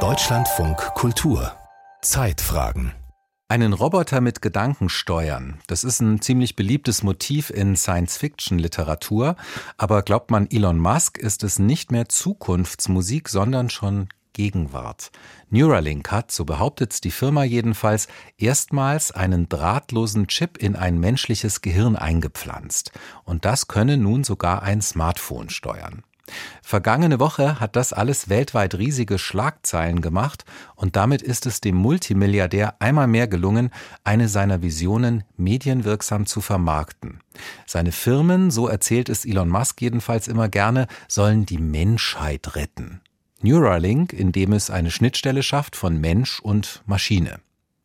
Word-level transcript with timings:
Deutschlandfunk 0.00 0.76
Kultur 0.94 1.50
Zeitfragen 2.02 2.92
einen 3.48 3.72
Roboter 3.72 4.20
mit 4.20 4.42
Gedanken 4.42 4.90
steuern, 4.90 5.60
das 5.66 5.82
ist 5.82 6.00
ein 6.00 6.20
ziemlich 6.20 6.56
beliebtes 6.56 7.02
Motiv 7.02 7.48
in 7.48 7.74
Science-Fiction-Literatur, 7.74 9.36
aber 9.78 10.02
glaubt 10.02 10.30
man 10.30 10.46
Elon 10.50 10.78
Musk, 10.78 11.16
ist 11.16 11.42
es 11.42 11.58
nicht 11.58 11.90
mehr 11.90 12.10
Zukunftsmusik, 12.10 13.30
sondern 13.30 13.70
schon 13.70 14.10
Gegenwart. 14.34 15.10
Neuralink 15.48 16.12
hat, 16.12 16.30
so 16.30 16.44
behauptet 16.44 17.02
die 17.02 17.10
Firma 17.10 17.44
jedenfalls, 17.44 18.08
erstmals 18.36 19.10
einen 19.10 19.48
drahtlosen 19.48 20.26
Chip 20.26 20.58
in 20.58 20.76
ein 20.76 21.00
menschliches 21.00 21.62
Gehirn 21.62 21.96
eingepflanzt. 21.96 22.92
Und 23.24 23.46
das 23.46 23.68
könne 23.68 23.96
nun 23.96 24.22
sogar 24.22 24.62
ein 24.62 24.82
Smartphone 24.82 25.48
steuern. 25.48 26.02
Vergangene 26.62 27.20
Woche 27.20 27.60
hat 27.60 27.76
das 27.76 27.92
alles 27.92 28.28
weltweit 28.28 28.74
riesige 28.74 29.18
Schlagzeilen 29.18 30.00
gemacht 30.00 30.44
und 30.74 30.96
damit 30.96 31.22
ist 31.22 31.46
es 31.46 31.60
dem 31.60 31.76
Multimilliardär 31.76 32.80
einmal 32.80 33.06
mehr 33.06 33.28
gelungen, 33.28 33.70
eine 34.02 34.28
seiner 34.28 34.62
Visionen 34.62 35.24
medienwirksam 35.36 36.26
zu 36.26 36.40
vermarkten. 36.40 37.20
Seine 37.66 37.92
Firmen, 37.92 38.50
so 38.50 38.66
erzählt 38.66 39.08
es 39.08 39.24
Elon 39.24 39.48
Musk 39.48 39.80
jedenfalls 39.80 40.26
immer 40.26 40.48
gerne, 40.48 40.88
sollen 41.06 41.46
die 41.46 41.58
Menschheit 41.58 42.56
retten. 42.56 43.00
Neuralink, 43.42 44.12
indem 44.12 44.52
es 44.52 44.70
eine 44.70 44.90
Schnittstelle 44.90 45.42
schafft 45.42 45.76
von 45.76 46.00
Mensch 46.00 46.40
und 46.40 46.82
Maschine. 46.86 47.38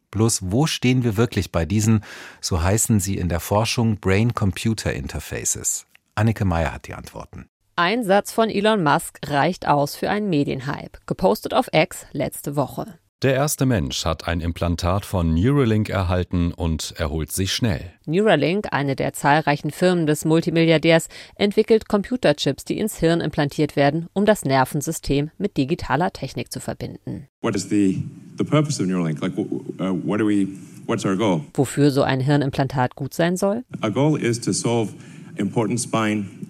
Bloß 0.09 0.52
wo 0.52 0.66
stehen 0.66 1.03
wir 1.03 1.17
wirklich 1.17 1.52
bei 1.52 1.66
diesen, 1.66 2.03
so 2.41 2.61
heißen 2.61 2.99
sie 2.99 3.17
in 3.17 3.30
der 3.30 3.39
Forschung, 3.39 3.97
Brain-Computer-Interfaces? 3.97 5.85
Annike 6.16 6.45
Meyer 6.45 6.73
hat 6.73 6.88
die 6.88 6.94
Antworten. 6.94 7.47
Ein 7.77 8.03
Satz 8.03 8.34
von 8.34 8.49
Elon 8.49 8.84
Musk 8.84 9.20
reicht 9.25 9.67
aus 9.67 9.95
für 9.95 10.09
einen 10.09 10.30
Medienhype, 10.30 10.99
gepostet 11.05 11.53
auf 11.53 11.70
X 11.71 12.05
letzte 12.11 12.57
Woche. 12.57 12.99
Der 13.23 13.34
erste 13.35 13.66
Mensch 13.66 14.03
hat 14.03 14.27
ein 14.27 14.41
Implantat 14.41 15.05
von 15.05 15.33
Neuralink 15.33 15.89
erhalten 15.89 16.52
und 16.53 16.94
erholt 16.97 17.31
sich 17.31 17.53
schnell. 17.53 17.94
Neuralink, 18.05 18.67
eine 18.72 18.95
der 18.95 19.14
zahlreichen 19.14 19.72
Firmen 19.72 20.05
des 20.05 20.25
Multimilliardärs, 20.25 21.08
entwickelt 21.36 21.88
Computerchips, 21.88 22.66
die 22.66 22.77
ins 22.77 22.97
Hirn 22.97 23.22
implantiert 23.22 23.75
werden, 23.75 24.08
um 24.14 24.25
das 24.25 24.44
Nervensystem 24.44 25.30
mit 25.38 25.55
digitaler 25.55 26.11
Technik 26.11 26.52
zu 26.52 26.59
verbinden. 26.59 27.27
What 27.42 27.55
is 27.55 27.69
the, 27.69 28.03
the 28.38 28.44
purpose 28.44 28.81
of 28.81 28.89
Neuralink? 28.89 29.22
Like, 29.22 29.38
uh, 29.38 29.94
what 30.03 30.19
do 30.19 30.27
we, 30.27 30.47
what's 30.88 31.05
our 31.05 31.16
goal? 31.16 31.42
Wofür 31.53 31.92
so 31.92 32.02
ein 32.02 32.19
Hirnimplantat 32.19 32.95
gut 32.95 33.14
sein 33.14 33.38
soll? 33.38 33.64
Our 33.83 33.92
goal 33.92 34.19
is 34.19 34.42
to 34.42 34.52
solve 34.52 34.94
important 35.38 35.80
spine. 35.80 36.41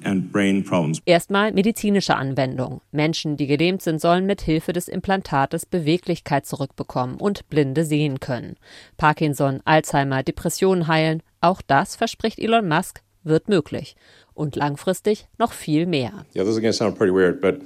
Erstmal 1.06 1.52
medizinische 1.52 2.16
Anwendung. 2.16 2.82
Menschen, 2.92 3.38
die 3.38 3.48
gelähmt 3.48 3.82
sind, 3.82 4.02
sollen 4.02 4.26
mit 4.26 4.42
Hilfe 4.42 4.74
des 4.74 4.88
Implantates 4.88 5.66
Beweglichkeit 5.66 6.46
zurückbekommen 6.46 7.16
und 7.16 7.48
Blinde 7.50 7.86
sehen 7.86 8.20
können. 8.20 8.58
Parkinson, 8.98 9.62
Alzheimer, 9.66 10.24
Depressionen 10.24 10.88
heilen, 10.88 11.24
auch 11.42 11.62
das 11.62 11.96
verspricht 11.96 12.40
Elon 12.40 12.68
Musk, 12.68 13.02
wird 13.24 13.50
möglich. 13.50 13.96
Und 14.34 14.56
langfristig 14.56 15.28
noch 15.38 15.52
viel 15.52 15.86
mehr. 15.86 16.26
Yeah, 16.36 16.44
this 16.44 16.56
is 16.56 16.62
going 16.62 16.72
to 16.72 16.74
sound 16.74 16.98
pretty 16.98 17.14
weird, 17.14 17.42
but 17.42 17.62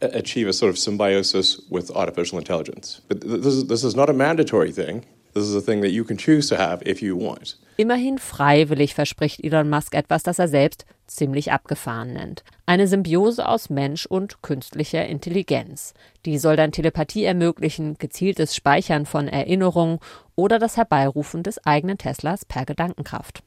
achieve 0.00 0.48
a 0.48 0.52
sort 0.52 0.70
of 0.70 0.78
symbiosis 0.78 1.62
with 1.70 1.90
artificial 1.94 2.38
intelligence. 2.38 3.02
But 3.08 3.20
this 3.20 3.54
is, 3.54 3.66
this 3.66 3.84
is 3.84 3.94
not 3.94 4.10
a 4.10 4.12
mandatory 4.12 4.72
thing. 4.72 5.04
This 5.34 5.44
is 5.44 5.54
a 5.54 5.62
thing 5.62 5.80
that 5.80 5.92
you 5.92 6.04
can 6.04 6.18
choose 6.18 6.48
to 6.48 6.58
have 6.58 6.82
if 6.84 7.00
you 7.00 7.16
want. 7.16 7.56
Immerhin 7.78 8.18
freiwillig 8.18 8.94
verspricht 8.94 9.42
Elon 9.42 9.70
Musk 9.70 9.94
etwas, 9.94 10.22
das 10.22 10.38
er 10.38 10.48
selbst 10.48 10.84
ziemlich 11.16 11.50
abgefahren 11.50 12.12
nennt. 12.12 12.44
Eine 12.66 12.86
Symbiose 12.86 13.48
aus 13.48 13.70
Mensch 13.70 14.06
und 14.06 14.42
künstlicher 14.42 15.04
Intelligenz. 15.06 15.94
Die 16.24 16.38
soll 16.38 16.56
dann 16.56 16.72
Telepathie 16.72 17.24
ermöglichen, 17.24 17.98
gezieltes 17.98 18.54
Speichern 18.54 19.06
von 19.06 19.26
Erinnerungen 19.26 19.98
oder 20.36 20.58
das 20.58 20.76
Herbeirufen 20.76 21.42
des 21.42 21.64
eigenen 21.66 21.98
Teslas 21.98 22.44
per 22.44 22.64
Gedankenkraft. 22.64 23.42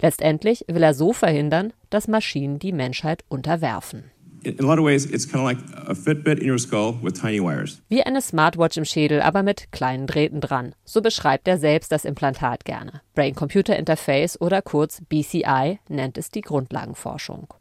Letztendlich 0.00 0.64
will 0.68 0.82
er 0.82 0.94
so 0.94 1.12
verhindern, 1.12 1.72
dass 1.90 2.08
Maschinen 2.08 2.58
die 2.58 2.72
Menschheit 2.72 3.24
unterwerfen. 3.28 4.11
In 4.44 4.58
a 4.58 4.62
lot 4.62 4.78
of 4.78 4.84
ways, 4.84 5.04
it's 5.04 5.24
kind 5.24 5.38
of 5.38 5.44
like 5.44 5.58
a 5.88 5.94
Fitbit 5.94 6.40
in 6.40 6.50
your 6.50 6.58
skull 6.58 6.98
with 7.00 7.20
tiny 7.20 7.40
wires. 7.40 7.80
Wie 7.88 8.02
eine 8.02 8.20
Smartwatch 8.20 8.76
im 8.76 8.84
Schädel, 8.84 9.22
aber 9.22 9.42
mit 9.44 9.70
kleinen 9.70 10.06
Drähten 10.08 10.40
dran. 10.40 10.74
So 10.84 11.00
beschreibt 11.00 11.46
er 11.46 11.58
selbst 11.58 11.92
das 11.92 12.04
Implantat 12.04 12.64
gerne. 12.64 13.02
Brain-Computer 13.14 13.76
Interface 13.76 14.40
oder 14.40 14.60
kurz 14.60 15.00
BCI 15.08 15.78
nennt 15.88 16.18
es 16.18 16.30
die 16.30 16.40
Grundlagenforschung. 16.40 17.54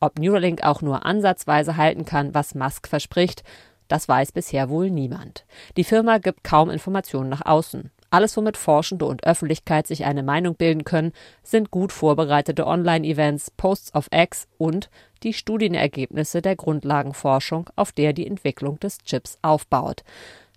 Ob 0.00 0.18
Neuralink 0.18 0.64
auch 0.64 0.82
nur 0.82 1.06
ansatzweise 1.06 1.76
halten 1.76 2.04
kann, 2.04 2.34
was 2.34 2.56
Musk 2.56 2.88
verspricht, 2.88 3.44
das 3.88 4.08
weiß 4.08 4.32
bisher 4.32 4.68
wohl 4.70 4.90
niemand. 4.90 5.44
Die 5.76 5.84
Firma 5.84 6.18
gibt 6.18 6.42
kaum 6.42 6.70
Informationen 6.70 7.28
nach 7.28 7.44
außen. 7.44 7.90
Alles, 8.14 8.36
womit 8.36 8.56
Forschende 8.56 9.06
und 9.06 9.24
Öffentlichkeit 9.24 9.88
sich 9.88 10.04
eine 10.04 10.22
Meinung 10.22 10.54
bilden 10.54 10.84
können, 10.84 11.12
sind 11.42 11.72
gut 11.72 11.90
vorbereitete 11.90 12.64
Online-Events, 12.64 13.50
Posts 13.56 13.92
auf 13.92 14.06
X 14.14 14.46
und 14.56 14.88
die 15.24 15.32
Studienergebnisse 15.32 16.40
der 16.40 16.54
Grundlagenforschung, 16.54 17.70
auf 17.74 17.90
der 17.90 18.12
die 18.12 18.24
Entwicklung 18.24 18.78
des 18.78 18.98
Chips 18.98 19.36
aufbaut. 19.42 20.04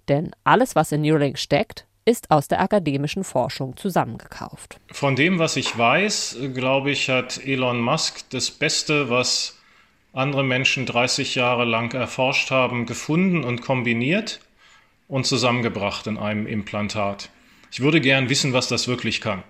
Denn 0.08 0.30
alles, 0.44 0.76
was 0.76 0.92
in 0.92 1.02
Neuralink 1.02 1.40
steckt, 1.40 1.88
ist 2.06 2.30
aus 2.30 2.48
der 2.48 2.62
akademischen 2.62 3.24
Forschung 3.24 3.76
zusammengekauft. 3.76 4.80
Von 4.92 5.16
dem, 5.16 5.40
was 5.40 5.56
ich 5.56 5.76
weiß, 5.76 6.38
glaube 6.54 6.92
ich, 6.92 7.10
hat 7.10 7.44
Elon 7.44 7.82
Musk 7.82 8.30
das 8.30 8.52
Beste, 8.52 9.10
was 9.10 9.58
andere 10.14 10.44
Menschen 10.44 10.86
30 10.86 11.34
Jahre 11.34 11.66
lang 11.66 11.92
erforscht 11.96 12.52
haben, 12.52 12.86
gefunden 12.86 13.44
und 13.44 13.64
kombiniert 13.64 14.42
und 15.08 15.26
zusammengebracht 15.26 16.06
in 16.06 16.20
einem 16.20 16.46
Implantat. 16.46 17.32
Ich 17.72 17.82
würde 17.82 18.02
gern 18.02 18.30
wissen, 18.30 18.54
was 18.54 18.68
das 18.68 18.88
wirklich 18.88 19.22
kann. 19.22 19.44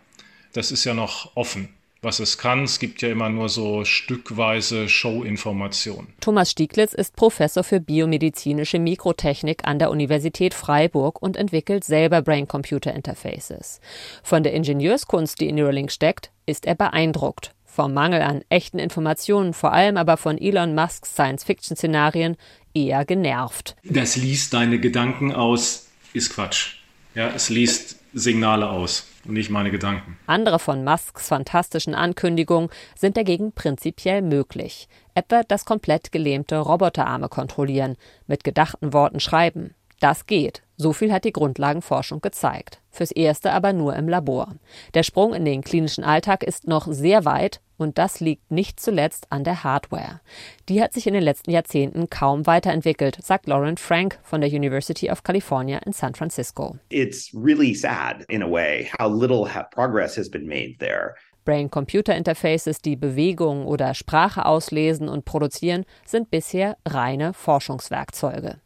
Das 0.54 0.72
ist 0.72 0.86
ja 0.86 0.94
noch 0.94 1.36
offen. 1.36 1.70
Was 2.02 2.20
es 2.20 2.38
kann, 2.38 2.64
es 2.64 2.78
gibt 2.78 3.02
ja 3.02 3.10
immer 3.10 3.28
nur 3.30 3.50
so 3.50 3.84
stückweise 3.84 4.88
Showinformationen. 4.88 6.14
Thomas 6.22 6.52
Stieglitz 6.52 6.94
ist 6.94 7.16
Professor 7.16 7.64
für 7.64 7.80
biomedizinische 7.80 8.78
Mikrotechnik 8.78 9.62
an 9.66 9.80
der 9.80 9.90
Universität 9.90 10.54
Freiburg 10.54 11.20
und 11.22 11.38
entwickelt 11.38 11.84
selber 11.84 12.22
Brain-Computer-Interfaces. 12.22 13.82
Von 14.22 14.44
der 14.44 14.54
Ingenieurskunst, 14.54 15.42
die 15.42 15.50
in 15.50 15.56
Neuralink 15.56 15.92
steckt, 15.92 16.32
ist 16.46 16.68
er 16.68 16.76
beeindruckt. 16.76 17.56
Vom 17.66 17.94
Mangel 17.94 18.22
an 18.22 18.44
echten 18.50 18.78
Informationen, 18.78 19.54
vor 19.54 19.74
allem 19.74 19.98
aber 19.98 20.18
von 20.18 20.38
Elon 20.38 20.76
Musks 20.76 21.14
Science-Fiction-Szenarien, 21.14 22.38
eher 22.76 23.06
genervt. 23.06 23.76
Das 23.84 24.16
liest 24.16 24.54
deine 24.54 24.80
Gedanken 24.80 25.34
aus, 25.34 25.88
ist 26.14 26.34
Quatsch. 26.34 26.76
Ja, 27.16 27.32
es 27.36 27.50
liest 27.50 27.98
Signale 28.20 28.70
aus 28.70 29.06
und 29.26 29.34
nicht 29.34 29.50
meine 29.50 29.72
Gedanken. 29.72 30.18
Andere 30.26 30.60
von 30.60 30.84
Musks 30.84 31.28
fantastischen 31.28 31.96
Ankündigungen 31.96 32.70
sind 32.96 33.18
dagegen 33.18 33.52
prinzipiell 33.52 34.22
möglich. 34.22 34.88
Etwa 35.14 35.44
das 35.44 35.66
komplett 35.66 36.12
gelähmte 36.12 36.58
Roboterarme 36.58 37.30
kontrollieren, 37.30 37.96
mit 38.28 38.44
gedachten 38.44 38.94
Worten 38.94 39.20
schreiben. 39.20 39.74
Das 40.00 40.26
geht. 40.26 40.62
So 40.78 40.94
viel 40.94 41.12
hat 41.12 41.26
die 41.26 41.34
Grundlagenforschung 41.34 42.22
gezeigt. 42.22 42.80
Fürs 42.92 43.12
Erste 43.12 43.52
aber 43.52 43.74
nur 43.74 43.96
im 43.96 44.08
Labor. 44.08 44.54
Der 44.94 45.04
Sprung 45.04 45.34
in 45.34 45.46
den 45.46 45.64
klinischen 45.64 46.04
Alltag 46.04 46.44
ist 46.44 46.68
noch 46.68 46.88
sehr 46.92 47.26
weit 47.26 47.62
und 47.78 47.98
das 47.98 48.20
liegt 48.20 48.52
nicht 48.52 48.80
zuletzt 48.80 49.32
an 49.32 49.44
der 49.44 49.64
Hardware. 49.64 50.22
Die 50.70 50.82
hat 50.82 50.94
sich 50.94 51.08
in 51.08 51.14
den 51.14 51.24
letzten 51.24 51.52
Jahrzehnten 51.52 52.10
kaum 52.10 52.46
weiterentwickelt, 52.46 53.20
sagt 53.24 53.48
Lauren 53.48 53.78
Frank 53.78 54.20
von 54.24 54.42
der 54.42 54.50
University 54.50 55.10
of 55.10 55.24
California 55.24 55.80
in 55.86 55.94
San 55.94 56.16
Francisco. 56.16 56.78
It's 56.90 57.32
really 57.34 57.74
sad 57.74 58.26
in 58.30 58.44
a 58.44 58.50
way 58.50 58.90
how 59.00 59.10
little 59.10 59.48
progress 59.72 60.18
has 60.18 60.30
been 60.30 60.48
made 60.48 60.76
there. 60.80 61.16
Brain-Computer-Interfaces, 61.48 62.82
die 62.82 62.98
Bewegung 62.98 63.68
oder 63.68 63.94
Sprache 63.94 64.46
auslesen 64.46 65.08
und 65.08 65.24
produzieren, 65.24 65.86
sind 66.06 66.30
bisher 66.30 66.76
reine 66.86 67.32
Forschungswerkzeuge. 67.34 68.60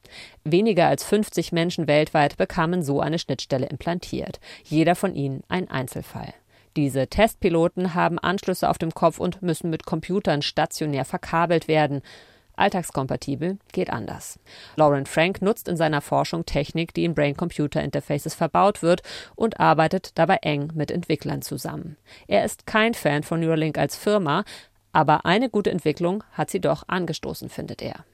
Weniger 0.44 0.88
als 0.88 1.04
50 1.04 1.52
Menschen 1.52 1.88
weltweit 1.88 2.38
bekamen 2.38 2.82
so 2.82 3.00
eine 3.00 3.20
Schnittstelle 3.20 3.68
implantiert, 3.68 4.40
jeder 4.64 4.96
von 4.96 5.14
ihnen 5.14 5.44
ein 5.48 5.70
Einzelfall. 5.70 6.34
Diese 6.78 7.08
Testpiloten 7.08 7.94
haben 7.94 8.18
Anschlüsse 8.18 8.70
auf 8.70 8.78
dem 8.78 8.94
Kopf 8.94 9.20
und 9.20 9.42
müssen 9.42 9.70
mit 9.70 9.86
Computern 9.86 10.42
stationär 10.42 11.04
verkabelt 11.04 11.68
werden. 11.68 12.02
Alltagskompatibel 12.56 13.58
geht 13.72 13.90
anders. 13.90 14.40
Lauren 14.76 15.06
Frank 15.06 15.42
nutzt 15.42 15.68
in 15.68 15.78
seiner 15.78 16.02
Forschung 16.02 16.46
Technik, 16.46 16.94
die 16.94 17.06
in 17.06 17.16
Brain-Computer-Interfaces 17.16 18.36
verbaut 18.36 18.84
wird 18.84 19.02
und 19.36 19.60
arbeitet 19.60 20.12
dabei 20.16 20.38
eng 20.44 20.72
mit 20.76 20.92
Entwicklern 20.92 21.42
zusammen. 21.42 21.98
Er 22.28 22.46
ist 22.46 22.68
kein 22.68 22.94
Fan 22.94 23.24
von 23.24 23.40
Neuralink 23.40 23.78
als 23.78 23.96
Firma, 23.96 24.44
aber 24.94 25.26
eine 25.26 25.50
gute 25.50 25.72
Entwicklung 25.72 26.24
hat 26.34 26.50
sie 26.50 26.60
doch 26.60 26.84
angestoßen, 26.88 27.50
findet 27.50 27.82
er. 27.82 28.06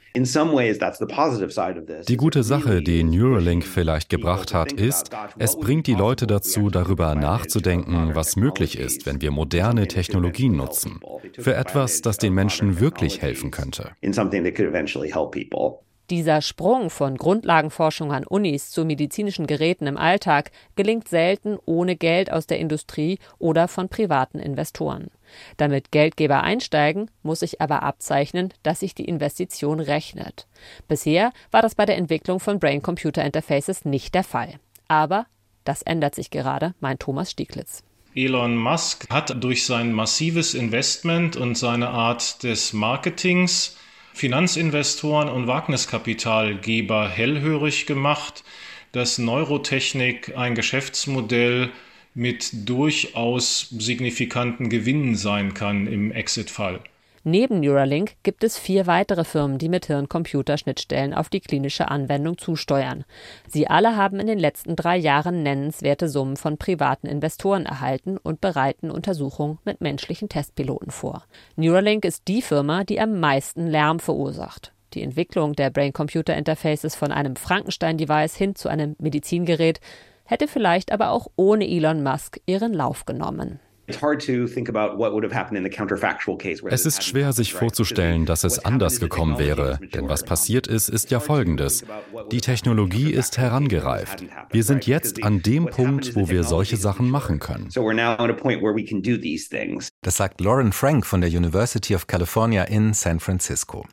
Die 2.08 2.18
gute 2.18 2.44
Sache, 2.44 2.82
die 2.82 3.04
Neuralink 3.04 3.64
vielleicht 3.64 4.10
gebracht 4.10 4.54
hat, 4.54 4.72
ist, 4.72 5.12
es 5.38 5.60
bringt 5.60 5.86
die 5.86 5.94
Leute 5.94 6.26
dazu, 6.26 6.70
darüber 6.70 7.14
nachzudenken, 7.14 8.16
was 8.16 8.36
möglich 8.36 8.80
ist, 8.80 9.06
wenn 9.06 9.22
wir 9.22 9.32
moderne 9.32 9.88
Technologien 9.88 10.56
nutzen, 10.56 11.00
für 11.38 11.56
etwas, 11.56 12.02
das 12.02 12.18
den 12.18 12.34
Menschen 12.34 12.80
wirklich 12.80 13.22
helfen 13.22 13.52
könnte. 13.52 13.92
Dieser 16.10 16.42
Sprung 16.42 16.90
von 16.90 17.18
Grundlagenforschung 17.18 18.14
an 18.14 18.26
Unis 18.26 18.72
zu 18.72 18.86
medizinischen 18.86 19.46
Geräten 19.46 19.88
im 19.88 19.98
Alltag 19.98 20.52
gelingt 20.78 21.10
selten 21.10 21.58
ohne 21.66 21.98
Geld 21.98 22.32
aus 22.32 22.48
der 22.48 22.60
Industrie 22.60 23.20
oder 23.40 23.68
von 23.68 23.90
privaten 23.90 24.40
Investoren. 24.40 25.12
Damit 25.58 25.92
Geldgeber 25.92 26.44
einsteigen, 26.44 27.12
muss 27.24 27.42
sich 27.42 27.60
aber 27.60 27.84
abzeichnen, 27.84 28.54
dass 28.64 28.80
sich 28.80 28.96
die 28.96 29.04
Investition 29.04 29.82
rechnet. 29.82 30.48
Bisher 30.88 31.34
war 31.52 31.62
das 31.62 31.76
bei 31.76 31.86
der 31.86 31.98
Entwicklung 31.98 32.40
von 32.40 32.60
Brain-Computer-Interfaces 32.60 33.84
nicht 33.84 34.16
der 34.16 34.24
Fall. 34.24 34.54
Aber 34.88 35.26
das 35.66 35.82
ändert 35.82 36.16
sich 36.16 36.32
gerade, 36.32 36.74
meint 36.80 37.02
Thomas 37.02 37.32
Stieglitz. 37.32 37.84
Elon 38.16 38.56
Musk 38.56 39.10
hat 39.10 39.44
durch 39.44 39.66
sein 39.66 39.92
massives 39.92 40.54
Investment 40.54 41.36
und 41.36 41.58
seine 41.58 41.90
Art 41.90 42.42
des 42.44 42.72
Marketings 42.72 43.76
Finanzinvestoren 44.18 45.30
und 45.30 45.46
Wagniskapitalgeber 45.46 47.08
hellhörig 47.08 47.86
gemacht, 47.86 48.44
dass 48.92 49.20
Neurotechnik 49.20 50.36
ein 50.36 50.56
Geschäftsmodell 50.56 51.70
mit 52.16 52.68
durchaus 52.68 53.70
signifikanten 53.70 54.70
Gewinnen 54.70 55.16
sein 55.16 55.54
kann 55.54 55.86
im 55.86 56.12
Exit-Fall. 56.12 56.80
Neben 57.24 57.60
Neuralink 57.60 58.14
gibt 58.24 58.44
es 58.44 58.58
vier 58.58 58.88
weitere 58.88 59.24
Firmen, 59.24 59.58
die 59.58 59.70
mit 59.70 59.88
Hirn-Computer-Schnittstellen 59.88 61.14
auf 61.14 61.30
die 61.30 61.40
klinische 61.40 61.90
Anwendung 61.90 62.38
zusteuern. 62.38 63.06
Sie 63.48 63.68
alle 63.68 63.96
haben 63.96 64.20
in 64.20 64.28
den 64.28 64.40
letzten 64.40 64.76
drei 64.76 64.98
Jahren 64.98 65.44
nennenswerte 65.44 66.10
Summen 66.10 66.38
von 66.38 66.58
privaten 66.58 67.08
Investoren 67.08 67.66
erhalten 67.66 68.18
und 68.18 68.42
bereiten 68.42 68.92
Untersuchungen 68.92 69.60
mit 69.66 69.82
menschlichen 69.82 70.30
Testpiloten 70.30 70.92
vor. 70.92 71.24
Neuralink 71.56 72.06
ist 72.06 72.28
die 72.28 72.42
Firma, 72.42 72.84
die 72.84 73.00
am 73.00 73.20
meisten 73.20 73.68
Lärm 73.68 74.00
verursacht. 74.00 74.74
Die 74.94 75.04
Entwicklung 75.04 75.54
der 75.54 75.70
Brain-Computer-Interfaces 75.70 76.96
von 76.96 77.12
einem 77.12 77.36
Frankenstein-Device 77.36 78.36
hin 78.36 78.56
zu 78.56 78.70
einem 78.70 78.96
Medizingerät 79.00 79.82
hätte 80.24 80.48
vielleicht 80.48 80.92
aber 80.92 81.12
auch 81.12 81.28
ohne 81.36 81.68
Elon 81.68 82.04
Musk 82.04 82.40
ihren 82.46 82.74
Lauf 82.74 83.06
genommen. 83.06 83.60
Es 86.70 86.86
ist 86.86 87.04
schwer, 87.04 87.34
sich 87.34 87.54
vorzustellen, 87.54 88.26
dass 88.26 88.44
es 88.44 88.66
anders 88.66 89.00
gekommen 89.00 89.40
wäre, 89.40 89.80
denn 89.94 90.10
was 90.10 90.24
passiert 90.24 90.68
ist, 90.68 90.90
ist 90.90 91.10
ja 91.10 91.22
Folgendes. 91.22 91.86
Die 92.32 92.42
Technologie 92.42 93.14
ist 93.14 93.38
herangereift. 93.38 94.26
Wir 94.52 94.64
sind 94.64 94.88
jetzt 94.88 95.24
an 95.24 95.42
dem 95.42 95.68
Punkt, 95.68 96.16
wo 96.16 96.30
wir 96.30 96.44
solche 96.44 96.76
Sachen 96.76 97.10
machen 97.10 97.40
können. 97.40 97.70
Das 100.02 100.18
sagt 100.18 100.42
Lauren 100.42 100.74
Frank 100.74 101.06
von 101.06 101.22
der 101.22 101.30
University 101.30 101.96
of 101.96 102.08
California 102.08 102.64
in 102.64 102.94
San 102.94 103.20
Francisco. 103.22 103.86